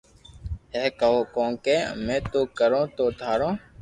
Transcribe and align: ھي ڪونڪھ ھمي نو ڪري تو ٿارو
ھي 0.75 0.83
ڪونڪھ 1.35 1.67
ھمي 1.89 2.17
نو 2.33 2.41
ڪري 2.57 2.81
تو 2.95 3.05
ٿارو 3.19 3.49